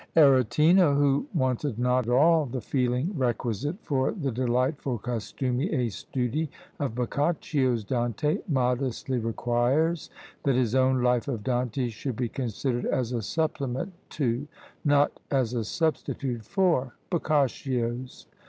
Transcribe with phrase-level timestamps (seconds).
[0.17, 6.95] Aretino, who wanted not all the feeling requisite for the delightful "costumi e studi" of
[6.95, 10.09] Boccaccio's Dante, modestly requires
[10.41, 14.47] that his own life of Dante should be considered as a supplement to,
[14.83, 18.25] not as a substitute for, Boccaccio's.